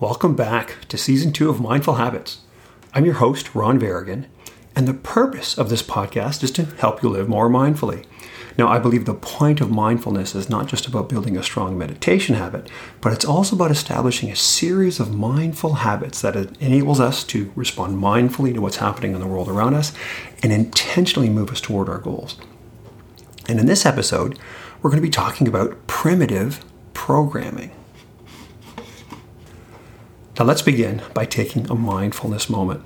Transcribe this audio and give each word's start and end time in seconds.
Welcome 0.00 0.36
back 0.36 0.86
to 0.90 0.96
season 0.96 1.32
two 1.32 1.50
of 1.50 1.60
Mindful 1.60 1.94
Habits. 1.94 2.42
I'm 2.94 3.04
your 3.04 3.14
host, 3.14 3.52
Ron 3.52 3.80
Varigan, 3.80 4.26
and 4.76 4.86
the 4.86 4.94
purpose 4.94 5.58
of 5.58 5.70
this 5.70 5.82
podcast 5.82 6.44
is 6.44 6.52
to 6.52 6.66
help 6.66 7.02
you 7.02 7.08
live 7.08 7.28
more 7.28 7.48
mindfully. 7.48 8.04
Now, 8.56 8.68
I 8.68 8.78
believe 8.78 9.06
the 9.06 9.14
point 9.14 9.60
of 9.60 9.72
mindfulness 9.72 10.36
is 10.36 10.48
not 10.48 10.68
just 10.68 10.86
about 10.86 11.08
building 11.08 11.36
a 11.36 11.42
strong 11.42 11.76
meditation 11.76 12.36
habit, 12.36 12.70
but 13.00 13.12
it's 13.12 13.24
also 13.24 13.56
about 13.56 13.72
establishing 13.72 14.30
a 14.30 14.36
series 14.36 15.00
of 15.00 15.16
mindful 15.16 15.74
habits 15.74 16.22
that 16.22 16.36
enables 16.36 17.00
us 17.00 17.24
to 17.24 17.50
respond 17.56 18.00
mindfully 18.00 18.54
to 18.54 18.60
what's 18.60 18.76
happening 18.76 19.14
in 19.14 19.20
the 19.20 19.26
world 19.26 19.48
around 19.48 19.74
us 19.74 19.92
and 20.44 20.52
intentionally 20.52 21.28
move 21.28 21.50
us 21.50 21.60
toward 21.60 21.88
our 21.88 21.98
goals. 21.98 22.36
And 23.48 23.58
in 23.58 23.66
this 23.66 23.84
episode, 23.84 24.38
we're 24.80 24.90
going 24.90 25.02
to 25.02 25.08
be 25.08 25.10
talking 25.10 25.48
about 25.48 25.88
primitive 25.88 26.64
programming. 26.94 27.72
Now 30.38 30.44
let's 30.44 30.62
begin 30.62 31.02
by 31.14 31.24
taking 31.24 31.68
a 31.68 31.74
mindfulness 31.74 32.48
moment. 32.48 32.84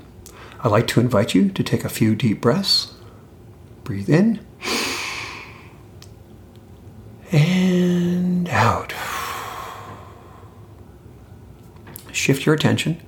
I'd 0.60 0.70
like 0.70 0.86
to 0.88 1.00
invite 1.00 1.34
you 1.34 1.50
to 1.50 1.62
take 1.62 1.84
a 1.84 1.90
few 1.90 2.14
deep 2.14 2.40
breaths. 2.40 2.94
Breathe 3.84 4.08
in 4.08 4.40
and 7.30 8.48
out. 8.48 8.94
Shift 12.10 12.46
your 12.46 12.54
attention 12.54 13.02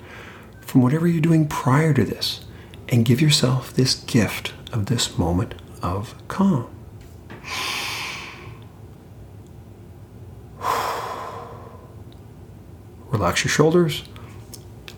from 0.60 0.82
whatever 0.82 1.06
you're 1.06 1.22
doing 1.22 1.48
prior 1.48 1.94
to 1.94 2.04
this 2.04 2.44
and 2.90 3.06
give 3.06 3.22
yourself 3.22 3.72
this 3.72 3.94
gift 3.94 4.52
of 4.74 4.86
this 4.86 5.16
moment 5.16 5.54
of 5.80 6.14
calm. 6.28 6.68
Relax 13.10 13.42
your 13.44 13.50
shoulders 13.50 14.02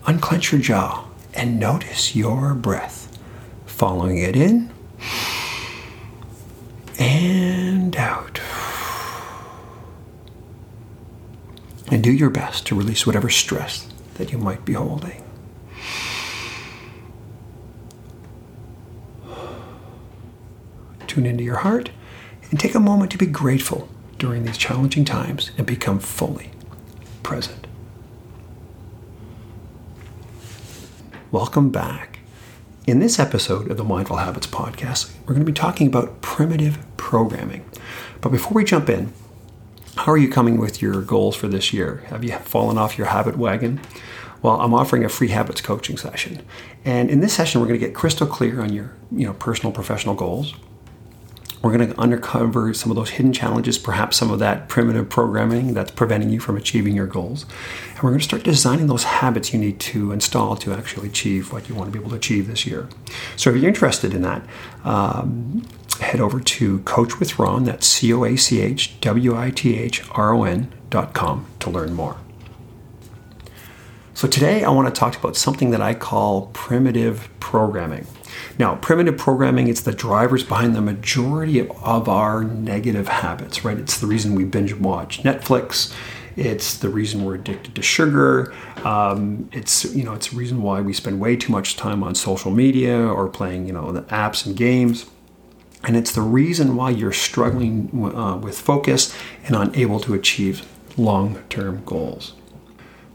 Unclench 0.07 0.53
your 0.53 0.61
jaw 0.61 1.05
and 1.33 1.59
notice 1.59 2.15
your 2.15 2.53
breath. 2.53 3.17
Following 3.65 4.17
it 4.17 4.37
in 4.37 4.71
and 6.97 7.95
out. 7.97 8.39
And 11.91 12.01
do 12.01 12.11
your 12.11 12.29
best 12.29 12.65
to 12.67 12.75
release 12.75 13.05
whatever 13.05 13.29
stress 13.29 13.87
that 14.15 14.31
you 14.31 14.37
might 14.37 14.63
be 14.63 14.73
holding. 14.73 15.23
Tune 21.05 21.25
into 21.25 21.43
your 21.43 21.57
heart 21.57 21.91
and 22.49 22.59
take 22.59 22.75
a 22.75 22.79
moment 22.79 23.11
to 23.11 23.17
be 23.17 23.25
grateful 23.25 23.89
during 24.17 24.43
these 24.43 24.57
challenging 24.57 25.03
times 25.03 25.51
and 25.57 25.67
become 25.67 25.99
fully 25.99 26.51
present. 27.23 27.66
Welcome 31.29 31.71
back. 31.71 32.19
In 32.85 32.99
this 32.99 33.19
episode 33.19 33.69
of 33.69 33.75
the 33.75 33.83
Mindful 33.83 34.15
Habits 34.15 34.47
Podcast, 34.47 35.11
we're 35.21 35.33
going 35.33 35.45
to 35.45 35.51
be 35.51 35.51
talking 35.51 35.85
about 35.85 36.21
primitive 36.21 36.77
programming. 36.95 37.69
But 38.21 38.29
before 38.29 38.53
we 38.53 38.63
jump 38.63 38.87
in, 38.87 39.11
how 39.97 40.13
are 40.13 40.17
you 40.17 40.29
coming 40.29 40.57
with 40.57 40.81
your 40.81 41.01
goals 41.01 41.35
for 41.35 41.49
this 41.49 41.73
year? 41.73 41.97
Have 42.07 42.23
you 42.23 42.31
fallen 42.31 42.77
off 42.77 42.97
your 42.97 43.07
habit 43.07 43.37
wagon? 43.37 43.81
Well, 44.41 44.61
I'm 44.61 44.73
offering 44.73 45.03
a 45.03 45.09
free 45.09 45.27
habits 45.27 45.59
coaching 45.59 45.97
session. 45.97 46.45
And 46.85 47.09
in 47.09 47.19
this 47.19 47.33
session, 47.33 47.59
we're 47.59 47.67
going 47.67 47.79
to 47.79 47.85
get 47.85 47.93
crystal 47.93 48.25
clear 48.25 48.61
on 48.61 48.71
your 48.71 48.93
you 49.11 49.27
know, 49.27 49.33
personal 49.33 49.73
professional 49.73 50.15
goals. 50.15 50.55
We're 51.61 51.75
going 51.75 51.91
to 51.91 51.99
uncover 51.99 52.73
some 52.73 52.91
of 52.91 52.95
those 52.95 53.09
hidden 53.11 53.33
challenges, 53.33 53.77
perhaps 53.77 54.15
some 54.17 54.29
of 54.29 54.39
that 54.39 54.69
primitive 54.69 55.09
programming 55.09 55.73
that's 55.73 55.91
preventing 55.91 56.29
you 56.29 56.39
from 56.39 56.55
achieving 56.55 56.95
your 56.95 57.07
goals. 57.07 57.45
And 57.89 58.03
we're 58.03 58.11
going 58.11 58.19
to 58.19 58.25
start 58.25 58.43
designing 58.43 58.87
those 58.87 59.03
habits 59.03 59.53
you 59.53 59.59
need 59.59 59.79
to 59.81 60.11
install 60.11 60.55
to 60.57 60.73
actually 60.73 61.07
achieve 61.07 61.51
what 61.51 61.67
you 61.67 61.75
want 61.75 61.91
to 61.91 61.91
be 61.91 61.99
able 61.99 62.11
to 62.11 62.17
achieve 62.17 62.47
this 62.47 62.67
year. 62.67 62.87
So 63.35 63.49
if 63.49 63.57
you're 63.57 63.67
interested 63.67 64.13
in 64.13 64.21
that, 64.21 64.43
um, 64.83 65.67
head 65.99 66.19
over 66.19 66.39
to 66.39 66.79
Coach 66.79 67.19
with 67.19 67.39
Ron, 67.39 67.63
that's 67.63 67.87
C 67.87 68.13
O 68.13 68.23
A 68.23 68.35
C 68.35 68.61
H 68.61 68.99
W 69.01 69.35
I 69.35 69.49
T 69.49 69.77
H 69.77 70.03
R 70.11 70.33
O 70.33 70.43
N 70.43 70.71
dot 70.89 71.13
com 71.13 71.47
to 71.59 71.69
learn 71.69 71.93
more. 71.93 72.17
So 74.13 74.27
today 74.27 74.63
I 74.63 74.69
want 74.69 74.93
to 74.93 74.99
talk 74.99 75.15
about 75.15 75.35
something 75.35 75.71
that 75.71 75.81
I 75.81 75.93
call 75.93 76.47
primitive 76.53 77.29
programming. 77.39 78.07
Now, 78.57 78.75
primitive 78.75 79.17
programming, 79.17 79.67
it's 79.67 79.81
the 79.81 79.91
drivers 79.91 80.43
behind 80.43 80.75
the 80.75 80.81
majority 80.81 81.59
of, 81.59 81.71
of 81.83 82.09
our 82.09 82.43
negative 82.43 83.07
habits, 83.07 83.63
right? 83.63 83.77
It's 83.77 83.99
the 83.99 84.07
reason 84.07 84.35
we 84.35 84.45
binge 84.45 84.73
watch 84.73 85.23
Netflix. 85.23 85.93
It's 86.35 86.77
the 86.77 86.89
reason 86.89 87.25
we're 87.25 87.35
addicted 87.35 87.73
to 87.75 87.81
sugar. 87.81 88.53
Um, 88.83 89.49
it's 89.51 89.95
you 89.95 90.03
know 90.03 90.13
it's 90.13 90.29
the 90.29 90.37
reason 90.37 90.61
why 90.61 90.81
we 90.81 90.93
spend 90.93 91.19
way 91.19 91.35
too 91.35 91.51
much 91.51 91.75
time 91.75 92.03
on 92.03 92.13
social 92.13 92.51
media 92.51 92.95
or 92.95 93.27
playing 93.27 93.65
you 93.65 93.73
know 93.73 93.91
the 93.91 94.03
apps 94.03 94.45
and 94.45 94.55
games. 94.55 95.07
And 95.83 95.95
it's 95.95 96.11
the 96.11 96.21
reason 96.21 96.75
why 96.75 96.91
you're 96.91 97.13
struggling 97.13 97.89
uh, 98.15 98.37
with 98.37 98.59
focus 98.59 99.15
and 99.45 99.55
unable 99.55 99.99
to 100.01 100.13
achieve 100.13 100.65
long-term 100.97 101.83
goals. 101.85 102.33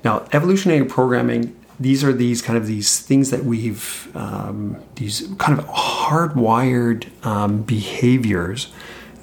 Now, 0.04 0.26
evolutionary 0.32 0.84
programming 0.84 1.56
these 1.80 2.04
are 2.04 2.12
these 2.12 2.42
kind 2.42 2.56
of 2.56 2.66
these 2.66 3.00
things 3.00 3.30
that 3.30 3.44
we've 3.44 4.14
um, 4.14 4.76
these 4.96 5.28
kind 5.38 5.58
of 5.58 5.66
hardwired 5.66 7.08
um, 7.26 7.62
behaviors 7.62 8.72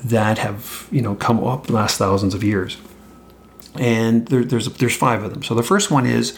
that 0.04 0.38
have 0.38 0.88
you 0.92 1.02
know 1.02 1.16
come 1.16 1.44
up 1.44 1.68
the 1.68 1.74
last 1.74 1.98
thousands 1.98 2.34
of 2.34 2.44
years. 2.44 2.78
And 3.76 4.28
there, 4.28 4.44
there's 4.44 4.68
there's 4.78 4.96
five 4.96 5.24
of 5.24 5.32
them. 5.32 5.44
So 5.44 5.56
the 5.56 5.64
first 5.64 5.92
one 5.92 6.06
is 6.06 6.38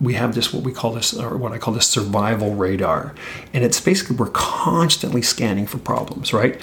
we 0.00 0.14
have 0.14 0.34
this 0.34 0.52
what 0.52 0.62
we 0.62 0.72
call 0.72 0.92
this 0.92 1.12
or 1.12 1.36
what 1.36 1.52
I 1.52 1.58
call 1.58 1.74
this 1.74 1.88
survival 1.88 2.54
radar. 2.54 3.14
And 3.52 3.64
it's 3.64 3.80
basically 3.80 4.16
we're 4.16 4.30
constantly 4.30 5.22
scanning 5.22 5.66
for 5.66 5.78
problems 5.78 6.32
right 6.32 6.60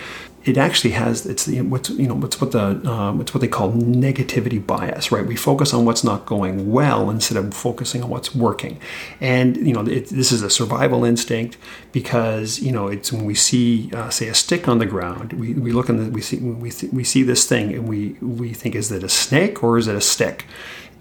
it 0.47 0.57
actually 0.57 0.91
has 0.91 1.25
it's 1.25 1.45
the 1.45 1.61
what's 1.61 1.89
you 1.89 2.07
know 2.07 2.15
what's 2.15 2.39
what 2.39 2.51
the 2.51 2.65
um, 2.89 3.19
it's 3.19 3.33
what 3.33 3.41
they 3.41 3.47
call 3.47 3.71
negativity 3.71 4.65
bias 4.65 5.11
right? 5.11 5.25
We 5.25 5.35
focus 5.35 5.73
on 5.73 5.85
what's 5.85 6.03
not 6.03 6.25
going 6.25 6.71
well 6.71 7.09
instead 7.09 7.37
of 7.37 7.53
focusing 7.53 8.01
on 8.03 8.09
what's 8.09 8.33
working. 8.33 8.79
And 9.19 9.57
you 9.57 9.73
know 9.73 9.81
it, 9.81 10.07
this 10.09 10.31
is 10.31 10.41
a 10.43 10.49
survival 10.49 11.03
instinct 11.03 11.57
because 11.91 12.59
you 12.59 12.71
know 12.71 12.87
it's 12.87 13.11
when 13.11 13.25
we 13.25 13.35
see 13.35 13.91
uh, 13.93 14.09
say 14.09 14.27
a 14.27 14.33
stick 14.33 14.67
on 14.67 14.79
the 14.79 14.85
ground 14.85 15.33
we, 15.33 15.53
we 15.53 15.71
look 15.71 15.87
the 15.87 16.09
we 16.09 16.21
see 16.21 16.37
we, 16.37 16.71
we 16.91 17.03
see 17.03 17.23
this 17.23 17.45
thing 17.47 17.73
and 17.73 17.87
we 17.87 18.15
we 18.21 18.53
think 18.53 18.75
is 18.75 18.91
it 18.91 19.03
a 19.03 19.09
snake 19.09 19.63
or 19.63 19.77
is 19.77 19.87
it 19.87 19.95
a 19.95 20.01
stick 20.01 20.45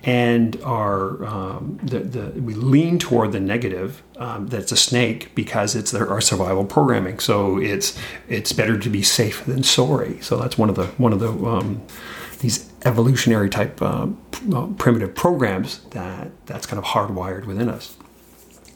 and 0.06 0.62
our 0.62 1.25
um, 1.27 1.81
the, 1.83 1.99
the, 1.99 2.41
we 2.41 2.55
lean 2.55 2.97
toward 2.99 3.33
the 3.33 3.41
negative 3.41 4.05
um, 4.19 4.47
that's 4.47 4.71
a 4.71 4.77
snake 4.77 5.34
because 5.34 5.75
it's 5.75 5.91
their, 5.91 6.09
our 6.09 6.21
survival 6.21 6.65
programming. 6.65 7.19
So 7.19 7.59
it's 7.59 7.99
it's 8.28 8.53
better 8.53 8.78
to 8.78 8.89
be 8.89 9.03
safe 9.03 9.44
than 9.44 9.65
sorry. 9.65 10.21
So 10.22 10.37
that's 10.37 10.56
one 10.56 10.71
of 10.71 10.77
the 10.77 10.87
one 10.99 11.12
of 11.12 11.19
the 11.19 11.31
um, 11.31 11.83
these 12.39 12.71
evolutionary 12.84 13.50
type 13.50 13.83
uh, 13.83 14.06
primitive 14.78 15.15
programs 15.15 15.81
that 15.91 16.31
that's 16.47 16.67
kind 16.67 16.78
of 16.78 16.84
hardwired 16.84 17.44
within 17.44 17.69
us. 17.69 17.97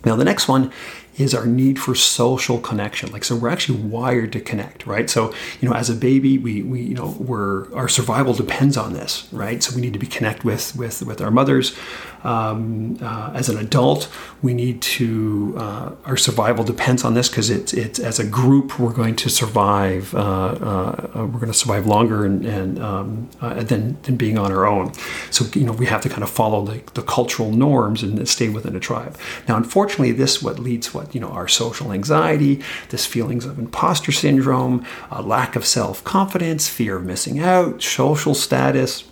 Now 0.04 0.16
the 0.16 0.24
next 0.24 0.48
one 0.48 0.72
is 1.20 1.34
our 1.34 1.46
need 1.46 1.78
for 1.78 1.94
social 1.94 2.58
connection. 2.58 3.12
Like, 3.12 3.24
so 3.24 3.36
we're 3.36 3.50
actually 3.50 3.78
wired 3.78 4.32
to 4.32 4.40
connect, 4.40 4.86
right? 4.86 5.10
So, 5.10 5.34
you 5.60 5.68
know, 5.68 5.74
as 5.74 5.90
a 5.90 5.94
baby, 5.94 6.38
we, 6.38 6.62
we 6.62 6.80
you 6.80 6.94
know, 6.94 7.14
we're, 7.18 7.72
our 7.74 7.88
survival 7.88 8.32
depends 8.32 8.76
on 8.76 8.94
this, 8.94 9.28
right? 9.30 9.62
So 9.62 9.74
we 9.74 9.82
need 9.82 9.92
to 9.92 9.98
be 9.98 10.06
connect 10.06 10.44
with, 10.44 10.74
with, 10.76 11.02
with 11.02 11.20
our 11.20 11.30
mothers. 11.30 11.76
Um, 12.22 12.98
uh, 13.00 13.32
as 13.34 13.48
an 13.48 13.56
adult, 13.58 14.10
we 14.42 14.52
need 14.52 14.82
to, 14.82 15.54
uh, 15.56 15.92
our 16.04 16.16
survival 16.16 16.64
depends 16.64 17.04
on 17.04 17.14
this 17.14 17.28
because 17.28 17.50
it's, 17.50 17.72
it's, 17.72 17.98
as 17.98 18.18
a 18.18 18.26
group, 18.26 18.78
we're 18.78 18.92
going 18.92 19.16
to 19.16 19.30
survive, 19.30 20.14
uh, 20.14 20.18
uh 20.18 21.10
we're 21.14 21.40
going 21.40 21.46
to 21.46 21.54
survive 21.54 21.86
longer 21.86 22.24
and, 22.24 22.44
and 22.44 22.78
um, 22.78 23.30
uh, 23.40 23.62
than, 23.62 24.00
than 24.02 24.16
being 24.16 24.38
on 24.38 24.52
our 24.52 24.66
own. 24.66 24.92
So, 25.30 25.46
you 25.54 25.64
know, 25.64 25.72
we 25.72 25.86
have 25.86 26.02
to 26.02 26.08
kind 26.08 26.22
of 26.22 26.30
follow 26.30 26.64
the, 26.64 26.82
the 26.94 27.02
cultural 27.02 27.52
norms 27.52 28.02
and 28.02 28.28
stay 28.28 28.48
within 28.48 28.76
a 28.76 28.80
tribe. 28.80 29.18
Now, 29.48 29.56
unfortunately, 29.56 30.12
this 30.12 30.42
what 30.42 30.58
leads 30.58 30.92
what 30.92 31.09
you 31.12 31.20
know 31.20 31.28
our 31.28 31.48
social 31.48 31.92
anxiety, 31.92 32.62
this 32.90 33.06
feelings 33.06 33.44
of 33.44 33.58
imposter 33.58 34.12
syndrome, 34.12 34.84
a 35.10 35.22
lack 35.22 35.56
of 35.56 35.64
self-confidence, 35.66 36.68
fear 36.68 36.96
of 36.96 37.04
missing 37.04 37.38
out, 37.40 37.82
social 37.82 38.34
status. 38.34 39.04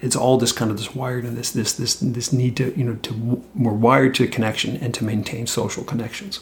It's 0.00 0.16
all 0.16 0.36
this 0.36 0.52
kind 0.52 0.70
of 0.70 0.76
this 0.76 0.94
wired 0.94 1.24
and 1.24 1.36
this 1.36 1.52
this 1.52 1.72
this 1.72 1.96
this 1.96 2.32
need 2.32 2.56
to 2.56 2.76
you 2.76 2.84
know 2.84 2.96
to 2.96 3.44
we're 3.54 3.72
wired 3.72 4.14
to 4.16 4.26
connection 4.26 4.76
and 4.76 4.92
to 4.94 5.04
maintain 5.04 5.46
social 5.46 5.84
connections. 5.84 6.40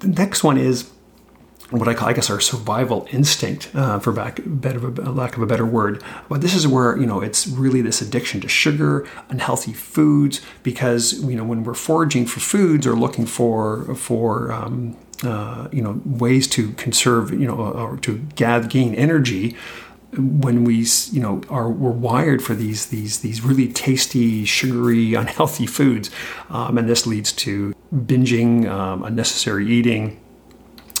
The 0.00 0.08
next 0.08 0.42
one 0.42 0.58
is 0.58 0.90
what 1.72 1.88
I 1.88 1.94
call, 1.94 2.08
I 2.08 2.12
guess, 2.12 2.30
our 2.30 2.40
survival 2.40 3.06
instinct, 3.10 3.70
uh, 3.74 3.98
for 3.98 4.12
back, 4.12 4.40
lack 4.44 5.36
of 5.36 5.42
a 5.42 5.46
better 5.46 5.66
word. 5.66 6.02
But 6.28 6.40
this 6.40 6.54
is 6.54 6.66
where 6.66 6.96
you 6.96 7.06
know 7.06 7.20
it's 7.20 7.46
really 7.46 7.82
this 7.82 8.00
addiction 8.00 8.40
to 8.42 8.48
sugar, 8.48 9.06
unhealthy 9.28 9.72
foods, 9.72 10.40
because 10.62 11.22
you 11.24 11.36
know 11.36 11.44
when 11.44 11.64
we're 11.64 11.74
foraging 11.74 12.26
for 12.26 12.40
foods 12.40 12.86
or 12.86 12.94
looking 12.94 13.26
for 13.26 13.94
for 13.94 14.52
um, 14.52 14.96
uh, 15.24 15.68
you 15.72 15.82
know 15.82 16.00
ways 16.04 16.46
to 16.48 16.72
conserve, 16.72 17.32
you 17.32 17.46
know, 17.46 17.56
or 17.56 17.96
to 17.98 18.18
gather, 18.34 18.68
gain 18.68 18.94
energy, 18.94 19.56
when 20.16 20.64
we 20.64 20.86
you 21.10 21.20
know 21.20 21.40
are 21.48 21.70
we're 21.70 21.90
wired 21.90 22.42
for 22.42 22.54
these 22.54 22.86
these 22.86 23.20
these 23.20 23.42
really 23.42 23.68
tasty 23.68 24.44
sugary 24.44 25.14
unhealthy 25.22 25.66
foods 25.66 26.10
um, 26.50 26.76
and 26.76 26.88
this 26.88 27.06
leads 27.06 27.32
to 27.32 27.74
binging 27.94 28.68
um, 28.68 29.02
unnecessary 29.04 29.66
eating 29.66 30.21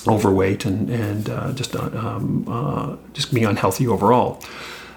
overweight 0.06 0.64
and 0.64 0.90
and 0.90 1.30
uh, 1.30 1.52
just 1.52 1.76
uh, 1.76 1.90
um, 1.94 2.44
uh, 2.48 2.96
just 3.12 3.32
being 3.32 3.46
unhealthy 3.46 3.86
overall 3.86 4.42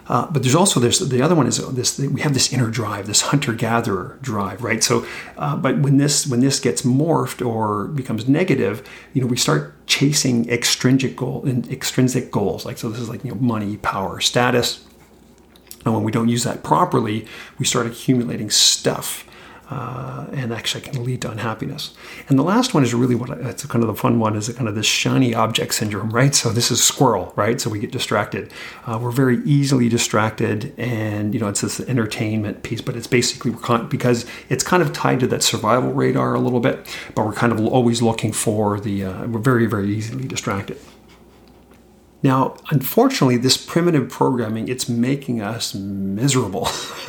uh, 0.07 0.29
but 0.31 0.43
there's 0.43 0.55
also 0.55 0.79
this. 0.79 0.99
The 0.99 1.21
other 1.21 1.33
one 1.35 1.47
is 1.47 1.57
this. 1.73 1.97
We 1.97 2.21
have 2.21 2.33
this 2.33 2.53
inner 2.53 2.69
drive, 2.69 3.07
this 3.07 3.21
hunter-gatherer 3.21 4.19
drive, 4.21 4.63
right? 4.63 4.83
So, 4.83 5.05
uh, 5.37 5.55
but 5.55 5.79
when 5.79 5.97
this 5.97 6.27
when 6.27 6.41
this 6.41 6.59
gets 6.59 6.83
morphed 6.83 7.45
or 7.45 7.87
becomes 7.87 8.27
negative, 8.27 8.87
you 9.13 9.21
know, 9.21 9.27
we 9.27 9.37
start 9.37 9.73
chasing 9.87 10.47
extrinsic 10.49 11.15
goal 11.15 11.47
extrinsic 11.71 12.31
goals. 12.31 12.65
Like 12.65 12.77
so, 12.77 12.89
this 12.89 12.99
is 12.99 13.09
like 13.09 13.23
you 13.23 13.31
know, 13.31 13.37
money, 13.39 13.77
power, 13.77 14.19
status. 14.19 14.85
And 15.85 15.93
when 15.93 16.03
we 16.03 16.11
don't 16.11 16.29
use 16.29 16.43
that 16.43 16.63
properly, 16.63 17.27
we 17.59 17.65
start 17.65 17.85
accumulating 17.85 18.49
stuff 18.49 19.23
uh, 19.69 20.27
and 20.31 20.53
actually 20.53 20.81
can 20.81 21.03
lead 21.03 21.21
to 21.21 21.31
unhappiness. 21.31 21.93
And 22.29 22.37
the 22.37 22.43
last 22.43 22.73
one 22.73 22.83
is 22.83 22.93
really 22.93 23.15
what 23.15 23.29
it's 23.29 23.65
kind 23.65 23.83
of 23.83 23.87
the 23.87 23.95
fun 23.95 24.19
one 24.19 24.35
is 24.35 24.49
kind 24.49 24.67
of 24.67 24.75
this 24.75 24.85
shiny 24.85 25.33
object 25.33 25.73
syndrome, 25.73 26.09
right? 26.11 26.35
So 26.35 26.49
this 26.49 26.71
is 26.71 26.83
squirrel, 26.83 27.33
right? 27.35 27.59
So 27.59 27.69
we 27.69 27.79
get 27.79 27.91
distracted. 27.91 28.51
Uh, 28.85 28.99
we're 29.01 29.11
very 29.11 29.39
easily 29.43 29.89
distracted, 29.89 30.73
and 30.77 31.33
you 31.33 31.39
know 31.39 31.47
it's 31.47 31.61
this 31.61 31.79
entertainment 31.79 32.63
piece, 32.63 32.81
but 32.81 32.95
it's 32.95 33.07
basically 33.07 33.51
because 33.89 34.25
it's 34.49 34.63
kind 34.63 34.83
of 34.83 34.93
tied 34.93 35.19
to 35.21 35.27
that 35.27 35.43
survival 35.43 35.93
radar 35.93 36.35
a 36.35 36.39
little 36.39 36.59
bit. 36.59 36.87
But 37.15 37.25
we're 37.25 37.33
kind 37.33 37.51
of 37.51 37.59
always 37.65 38.01
looking 38.01 38.31
for 38.31 38.79
the. 38.79 39.05
Uh, 39.05 39.27
we're 39.27 39.39
very 39.39 39.65
very 39.65 39.89
easily 39.89 40.27
distracted. 40.27 40.77
Now, 42.23 42.57
unfortunately, 42.71 43.37
this 43.37 43.55
primitive 43.55 44.09
programming, 44.09 44.67
it's 44.67 44.89
making 44.89 45.41
us 45.41 45.75
miserable, 45.75 46.67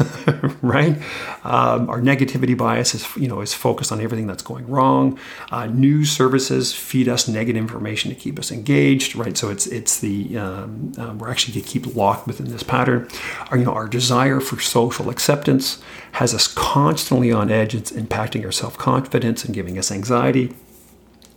right? 0.62 0.99
Um, 1.43 1.88
our 1.88 2.03
negativity 2.03 2.55
bias 2.55 2.94
is, 2.94 3.17
you 3.17 3.26
know, 3.26 3.41
is 3.41 3.55
focused 3.55 3.93
on 3.93 4.00
everything 4.03 4.26
that's 4.26 4.43
going 4.43 4.69
wrong. 4.69 5.19
Uh, 5.50 5.67
news 5.67 6.11
services 6.11 6.75
feed 6.75 7.08
us 7.08 7.29
negative 7.29 7.56
information 7.56 8.11
to 8.11 8.14
keep 8.14 8.38
us 8.38 8.53
engaged, 8.53 9.17
right? 9.17 9.38
So 9.38 9.49
it's 9.49 9.67
it's 9.69 10.00
the 10.00 10.37
um, 10.37 10.93
uh, 10.99 11.14
we're 11.17 11.31
actually 11.31 11.61
to 11.62 11.67
keep 11.67 11.97
locked 11.97 12.26
within 12.26 12.50
this 12.50 12.62
pattern. 12.62 13.08
Our, 13.50 13.56
you 13.56 13.64
know, 13.64 13.73
our 13.73 13.88
desire 13.88 14.41
for 14.41 14.61
social 14.61 15.08
acceptance 15.08 15.82
has 16.12 16.35
us 16.35 16.47
constantly 16.47 17.32
on 17.32 17.50
edge. 17.50 17.75
It's 17.75 17.91
impacting 17.93 18.44
our 18.44 18.53
self 18.53 18.76
confidence 18.76 19.47
and 19.47 19.55
giving 19.55 19.79
us 19.79 19.91
anxiety 19.91 20.55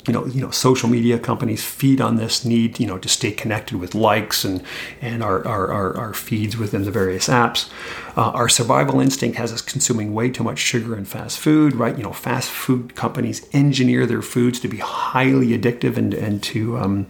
you 0.09 0.13
know, 0.13 0.25
you 0.25 0.41
know, 0.41 0.49
social 0.49 0.89
media 0.89 1.19
companies 1.19 1.63
feed 1.63 2.01
on 2.01 2.15
this 2.15 2.43
need, 2.43 2.79
you 2.79 2.87
know, 2.87 2.97
to 2.97 3.07
stay 3.07 3.31
connected 3.31 3.77
with 3.77 3.93
likes 3.93 4.43
and 4.43 4.63
and 5.01 5.21
our 5.21 5.47
our, 5.47 5.71
our, 5.71 5.97
our 5.97 6.13
feeds 6.15 6.57
within 6.57 6.83
the 6.83 6.89
various 6.89 7.27
apps. 7.27 7.69
Uh, 8.17 8.31
our 8.31 8.49
survival 8.49 8.99
instinct 8.99 9.37
has 9.37 9.53
us 9.53 9.61
consuming 9.61 10.15
way 10.15 10.31
too 10.31 10.43
much 10.43 10.57
sugar 10.57 10.95
and 10.95 11.07
fast 11.07 11.37
food, 11.37 11.75
right? 11.75 11.95
You 11.95 12.01
know, 12.01 12.11
fast 12.11 12.49
food 12.49 12.95
companies 12.95 13.47
engineer 13.53 14.07
their 14.07 14.23
foods 14.23 14.59
to 14.61 14.67
be 14.67 14.77
highly 14.77 15.49
addictive 15.49 15.95
and 15.95 16.15
and 16.15 16.41
to 16.43 16.79
um, 16.79 17.05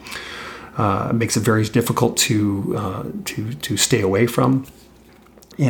uh, 0.77 1.13
makes 1.13 1.37
it 1.37 1.41
very 1.41 1.63
difficult 1.63 2.17
to 2.17 2.75
uh, 2.77 3.03
to 3.23 3.53
to 3.53 3.77
stay 3.77 4.01
away 4.01 4.27
from 4.27 4.65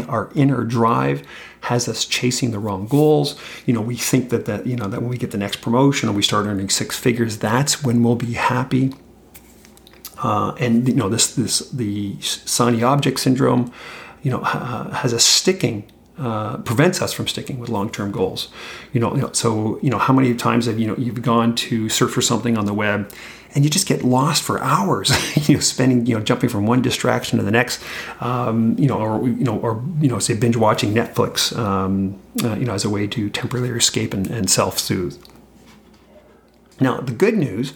our 0.08 0.30
inner 0.36 0.64
drive 0.64 1.28
has 1.62 1.88
us 1.88 2.06
chasing 2.06 2.52
the 2.52 2.60
wrong 2.60 2.88
goals. 2.88 3.40
You 3.66 3.74
know, 3.74 3.82
we 3.82 3.96
think 3.96 4.30
that 4.30 4.46
that 4.46 4.66
you 4.66 4.76
know 4.76 4.88
that 4.88 5.02
when 5.02 5.10
we 5.10 5.18
get 5.18 5.32
the 5.32 5.38
next 5.38 5.62
promotion 5.62 6.10
or 6.10 6.14
we 6.14 6.22
start 6.22 6.46
earning 6.46 6.70
six 6.70 6.98
figures, 6.98 7.38
that's 7.38 7.84
when 7.84 8.04
we'll 8.04 8.16
be 8.16 8.34
happy. 8.34 8.94
Uh, 10.22 10.54
and 10.60 10.88
you 10.88 10.96
know, 10.96 11.10
this 11.10 11.36
this 11.36 11.70
the 11.70 12.20
shiny 12.22 12.84
object 12.84 13.20
syndrome, 13.20 13.72
you 14.22 14.32
know, 14.32 14.42
uh, 14.42 14.90
has 14.92 15.14
a 15.14 15.20
sticking 15.20 15.90
uh, 16.20 16.58
prevents 16.58 17.02
us 17.02 17.14
from 17.14 17.28
sticking 17.28 17.60
with 17.60 17.70
long-term 17.70 18.12
goals. 18.12 18.50
You 18.92 19.00
know, 19.00 19.16
you 19.16 19.22
know, 19.22 19.32
so 19.32 19.80
you 19.82 19.90
know, 19.90 19.98
how 19.98 20.14
many 20.14 20.34
times 20.36 20.66
have 20.66 20.78
you 20.78 20.88
know 20.88 20.96
you've 20.98 21.22
gone 21.22 21.56
to 21.56 21.88
search 21.88 22.12
for 22.12 22.22
something 22.22 22.58
on 22.58 22.66
the 22.66 22.74
web, 22.74 23.10
and 23.56 23.64
you 23.64 23.70
just 23.70 23.88
get 23.88 24.04
lost 24.04 24.44
for 24.44 24.62
hours. 24.62 25.10
you 25.50 25.56
know, 25.56 25.60
spending 25.60 26.06
you 26.06 26.18
know 26.18 26.24
jumping 26.24 26.50
from 26.50 26.66
one 26.66 26.82
distraction 26.82 27.40
to 27.40 27.46
the 27.46 27.52
next. 27.52 27.84
Um, 28.20 28.78
you 28.78 28.88
know, 28.88 28.98
or 28.98 29.28
you 29.28 29.44
know, 29.44 29.58
or 29.60 29.84
you 30.00 30.08
know, 30.08 30.20
say 30.20 30.36
binge 30.36 30.56
watching 30.56 30.94
Netflix. 30.94 31.58
Um, 31.58 32.20
uh, 32.44 32.56
you 32.56 32.66
know, 32.66 32.74
as 32.74 32.86
a 32.86 32.90
way 32.90 33.08
to 33.08 33.30
temporarily 33.30 33.76
escape 33.76 34.14
and, 34.14 34.28
and 34.28 34.50
self-soothe. 34.50 35.22
Now, 36.80 37.02
the 37.02 37.12
good 37.12 37.36
news 37.36 37.74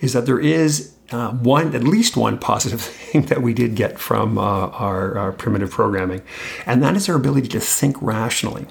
is 0.00 0.12
that 0.14 0.26
there 0.26 0.40
is 0.40 0.94
uh, 1.12 1.30
one, 1.30 1.74
at 1.74 1.84
least 1.84 2.16
one 2.16 2.38
positive 2.38 2.80
thing 2.80 3.22
that 3.22 3.42
we 3.42 3.54
did 3.54 3.74
get 3.74 3.98
from 3.98 4.38
uh, 4.38 4.42
our, 4.42 5.16
our, 5.18 5.32
primitive 5.32 5.70
programming, 5.70 6.22
and 6.66 6.82
that 6.82 6.96
is 6.96 7.08
our 7.08 7.16
ability 7.16 7.48
to 7.48 7.60
think 7.60 8.00
rationally. 8.00 8.66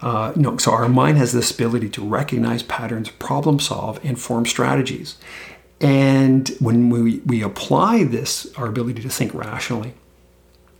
Uh, 0.00 0.32
you 0.34 0.42
know, 0.42 0.56
so 0.56 0.72
our 0.72 0.88
mind 0.88 1.18
has 1.18 1.32
this 1.32 1.50
ability 1.50 1.90
to 1.90 2.02
recognize 2.02 2.62
patterns, 2.62 3.10
problem 3.10 3.58
solve, 3.58 4.00
and 4.02 4.18
form 4.18 4.46
strategies. 4.46 5.16
And 5.80 6.48
when 6.60 6.90
we, 6.90 7.20
we 7.20 7.42
apply 7.42 8.04
this, 8.04 8.52
our 8.56 8.66
ability 8.66 9.02
to 9.02 9.08
think 9.08 9.34
rationally, 9.34 9.94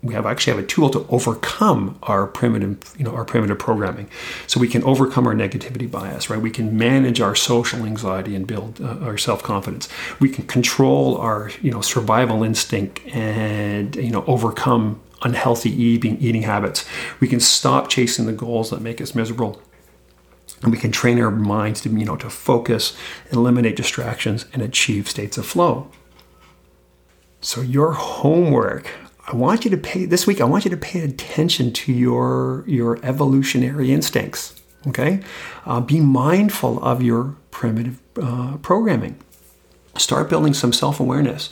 we 0.02 0.14
have 0.14 0.25
actually 0.25 0.55
have 0.55 0.64
a 0.64 0.67
tool 0.67 0.88
to 0.91 1.06
overcome 1.11 1.99
our 2.05 2.26
primitive, 2.26 2.94
you 2.97 3.05
know, 3.05 3.14
our 3.14 3.25
primitive 3.25 3.58
programming. 3.58 4.08
So 4.47 4.58
we 4.58 4.69
can 4.69 4.82
overcome 4.85 5.26
our 5.26 5.35
negativity 5.35 5.91
bias, 5.91 6.31
right? 6.31 6.41
We 6.41 6.50
can 6.50 6.76
manage 6.76 7.20
our 7.20 7.35
social 7.35 7.85
anxiety 7.85 8.35
and 8.35 8.47
build 8.47 8.81
uh, 8.81 8.97
our 9.02 9.19
self-confidence. 9.19 9.88
We 10.19 10.31
can 10.31 10.47
control 10.47 11.19
our, 11.19 11.50
you 11.61 11.70
know, 11.70 11.82
survival 11.82 12.43
instinct 12.43 13.00
and, 13.08 13.94
you 13.97 14.11
know, 14.11 14.25
overcome 14.26 15.00
unhealthy 15.23 15.70
eating, 15.70 16.17
eating 16.19 16.43
habits. 16.43 16.87
We 17.20 17.29
can 17.29 17.41
stop 17.41 17.91
chasing 17.91 18.25
the 18.25 18.32
goals 18.32 18.70
that 18.70 18.81
make 18.81 19.02
us 19.02 19.14
miserable. 19.14 19.61
And 20.62 20.73
we 20.73 20.79
can 20.79 20.93
train 20.93 21.21
our 21.21 21.31
minds 21.31 21.81
to, 21.83 21.89
you 21.89 22.05
know, 22.05 22.17
to 22.17 22.29
focus, 22.29 22.97
eliminate 23.31 23.77
distractions, 23.77 24.45
and 24.53 24.61
achieve 24.62 25.09
states 25.09 25.39
of 25.39 25.47
flow. 25.47 25.91
So 27.41 27.62
your 27.62 27.93
homework 27.93 28.91
I 29.33 29.37
want 29.37 29.65
you 29.65 29.71
to 29.71 29.77
pay 29.77 30.07
this 30.07 30.27
week. 30.27 30.41
I 30.41 30.45
want 30.45 30.65
you 30.65 30.71
to 30.71 30.77
pay 30.77 31.01
attention 31.01 31.73
to 31.73 31.93
your 31.93 32.65
your 32.67 32.99
evolutionary 33.05 33.93
instincts. 33.93 34.61
Okay, 34.89 35.21
uh, 35.67 35.81
be 35.81 36.01
mindful 36.01 36.83
of 36.83 37.03
your 37.03 37.37
primitive 37.51 38.01
uh, 38.21 38.57
programming. 38.59 39.19
Start 39.97 40.29
building 40.29 40.53
some 40.55 40.73
self 40.73 40.99
awareness 40.99 41.51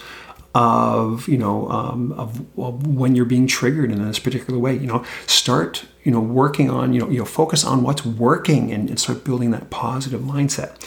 of 0.58 1.28
you 1.28 1.38
know 1.38 1.68
um, 1.68 2.12
of, 2.12 2.44
of, 2.58 2.84
when 2.86 3.14
you're 3.14 3.24
being 3.24 3.46
triggered 3.46 3.92
in 3.92 4.04
this 4.04 4.18
particular 4.18 4.58
way. 4.58 4.74
You 4.74 4.88
know, 4.88 5.04
start 5.26 5.84
you 6.02 6.10
know 6.10 6.20
working 6.20 6.68
on 6.68 6.92
you 6.92 7.00
know 7.00 7.08
you 7.08 7.18
know 7.18 7.24
focus 7.24 7.64
on 7.64 7.84
what's 7.84 8.04
working 8.04 8.72
and, 8.72 8.88
and 8.88 8.98
start 8.98 9.24
building 9.24 9.52
that 9.52 9.70
positive 9.70 10.20
mindset 10.20 10.84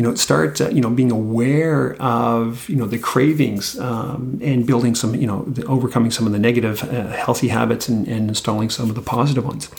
you 0.00 0.06
know, 0.06 0.14
start 0.14 0.62
uh, 0.62 0.70
you 0.70 0.80
know 0.80 0.88
being 0.88 1.10
aware 1.10 1.94
of 2.00 2.66
you 2.70 2.76
know 2.76 2.86
the 2.86 2.98
cravings 2.98 3.78
um, 3.78 4.38
and 4.42 4.66
building 4.66 4.94
some 4.94 5.14
you 5.14 5.26
know 5.26 5.46
overcoming 5.66 6.10
some 6.10 6.24
of 6.24 6.32
the 6.32 6.38
negative 6.38 6.82
uh, 6.84 7.08
healthy 7.08 7.48
habits 7.48 7.86
and, 7.86 8.08
and, 8.08 8.30
installing 8.30 8.70
some 8.70 8.88
of 8.88 8.96
the 8.96 9.02
positive 9.02 9.44
ones. 9.44 9.70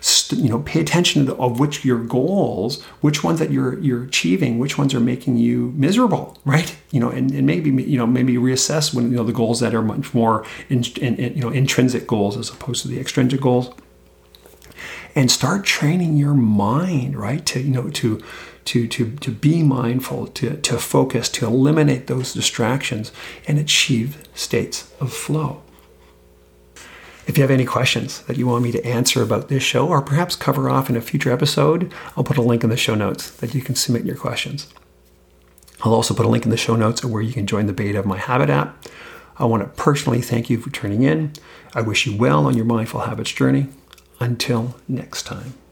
St- 0.00 0.40
you 0.40 0.48
know, 0.48 0.60
pay 0.60 0.80
attention 0.80 1.26
to 1.26 1.34
the, 1.34 1.38
of 1.38 1.60
which 1.60 1.84
your 1.84 1.98
goals, 2.02 2.82
which 3.02 3.22
ones 3.22 3.38
that 3.38 3.50
you're 3.50 3.78
you're 3.80 4.04
achieving, 4.04 4.58
which 4.58 4.78
ones 4.78 4.94
are 4.94 5.00
making 5.00 5.36
you 5.36 5.74
miserable, 5.76 6.38
right? 6.46 6.74
You 6.90 7.00
know, 7.00 7.10
and, 7.10 7.30
and 7.32 7.46
maybe 7.46 7.68
you 7.68 7.98
know 7.98 8.06
maybe 8.06 8.36
reassess 8.36 8.94
when 8.94 9.10
you 9.10 9.18
know 9.18 9.24
the 9.24 9.34
goals 9.34 9.60
that 9.60 9.74
are 9.74 9.82
much 9.82 10.14
more 10.14 10.46
in, 10.70 10.84
in, 11.02 11.16
in, 11.16 11.34
you 11.34 11.42
know 11.42 11.50
intrinsic 11.50 12.06
goals 12.06 12.38
as 12.38 12.48
opposed 12.48 12.80
to 12.80 12.88
the 12.88 12.98
extrinsic 12.98 13.42
goals 13.42 13.74
and 15.14 15.30
start 15.30 15.66
training 15.66 16.16
your 16.16 16.32
mind 16.32 17.14
right 17.14 17.44
to 17.44 17.60
you 17.60 17.72
know 17.72 17.90
to 17.90 18.22
to, 18.66 18.86
to, 18.88 19.16
to 19.16 19.30
be 19.30 19.62
mindful, 19.62 20.26
to, 20.28 20.56
to 20.56 20.78
focus, 20.78 21.28
to 21.30 21.46
eliminate 21.46 22.06
those 22.06 22.32
distractions 22.32 23.12
and 23.46 23.58
achieve 23.58 24.26
states 24.34 24.92
of 25.00 25.12
flow. 25.12 25.62
If 27.26 27.36
you 27.36 27.42
have 27.42 27.50
any 27.50 27.64
questions 27.64 28.22
that 28.22 28.36
you 28.36 28.46
want 28.46 28.62
me 28.62 28.70
to 28.72 28.86
answer 28.86 29.22
about 29.22 29.48
this 29.48 29.62
show 29.62 29.88
or 29.88 30.00
perhaps 30.00 30.36
cover 30.36 30.70
off 30.70 30.88
in 30.88 30.96
a 30.96 31.00
future 31.00 31.32
episode, 31.32 31.92
I'll 32.16 32.22
put 32.22 32.36
a 32.36 32.42
link 32.42 32.62
in 32.62 32.70
the 32.70 32.76
show 32.76 32.94
notes 32.94 33.30
that 33.30 33.54
you 33.54 33.62
can 33.62 33.74
submit 33.74 34.04
your 34.04 34.16
questions. 34.16 34.72
I'll 35.82 35.94
also 35.94 36.14
put 36.14 36.24
a 36.24 36.28
link 36.28 36.44
in 36.44 36.50
the 36.50 36.56
show 36.56 36.76
notes 36.76 37.02
of 37.02 37.10
where 37.10 37.22
you 37.22 37.32
can 37.32 37.46
join 37.46 37.66
the 37.66 37.72
beta 37.72 37.98
of 37.98 38.06
my 38.06 38.16
Habit 38.16 38.48
app. 38.48 38.86
I 39.38 39.44
want 39.44 39.62
to 39.62 39.82
personally 39.82 40.22
thank 40.22 40.48
you 40.48 40.58
for 40.58 40.70
tuning 40.70 41.02
in. 41.02 41.32
I 41.74 41.82
wish 41.82 42.06
you 42.06 42.16
well 42.16 42.46
on 42.46 42.56
your 42.56 42.64
mindful 42.64 43.00
habits 43.00 43.32
journey. 43.32 43.68
Until 44.18 44.76
next 44.88 45.24
time. 45.24 45.65